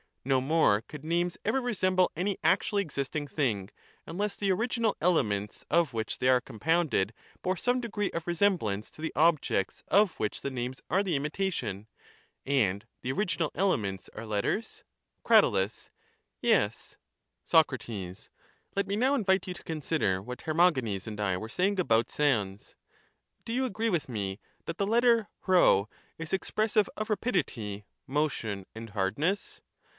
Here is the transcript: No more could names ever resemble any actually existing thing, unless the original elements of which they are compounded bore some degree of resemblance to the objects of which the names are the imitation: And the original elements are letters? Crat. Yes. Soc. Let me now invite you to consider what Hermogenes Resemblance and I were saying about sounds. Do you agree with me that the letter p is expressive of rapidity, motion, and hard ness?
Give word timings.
No 0.25 0.39
more 0.41 0.81
could 0.81 1.03
names 1.03 1.37
ever 1.45 1.61
resemble 1.61 2.11
any 2.15 2.37
actually 2.43 2.81
existing 2.83 3.27
thing, 3.27 3.69
unless 4.07 4.35
the 4.35 4.51
original 4.51 4.95
elements 5.01 5.63
of 5.69 5.93
which 5.93 6.17
they 6.17 6.27
are 6.27 6.41
compounded 6.41 7.13
bore 7.43 7.57
some 7.57 7.79
degree 7.81 8.09
of 8.11 8.25
resemblance 8.27 8.89
to 8.91 9.01
the 9.01 9.13
objects 9.15 9.83
of 9.87 10.19
which 10.19 10.41
the 10.41 10.51
names 10.51 10.79
are 10.91 11.01
the 11.01 11.15
imitation: 11.15 11.87
And 12.47 12.85
the 13.03 13.11
original 13.11 13.51
elements 13.55 14.09
are 14.15 14.25
letters? 14.25 14.83
Crat. 15.23 15.43
Yes. 16.41 16.97
Soc. 17.45 17.71
Let 17.87 18.87
me 18.87 18.95
now 18.95 19.13
invite 19.15 19.47
you 19.47 19.55
to 19.55 19.63
consider 19.63 20.21
what 20.21 20.41
Hermogenes 20.43 21.05
Resemblance 21.05 21.07
and 21.07 21.19
I 21.19 21.37
were 21.37 21.49
saying 21.49 21.79
about 21.79 22.09
sounds. 22.11 22.75
Do 23.43 23.53
you 23.53 23.65
agree 23.65 23.89
with 23.89 24.09
me 24.09 24.39
that 24.65 24.77
the 24.77 24.87
letter 24.87 25.29
p 25.45 25.83
is 26.17 26.33
expressive 26.33 26.89
of 26.95 27.09
rapidity, 27.11 27.85
motion, 28.07 28.65
and 28.75 28.91
hard 28.91 29.17
ness? 29.19 29.61